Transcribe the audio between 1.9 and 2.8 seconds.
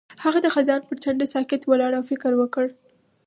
او فکر وکړ.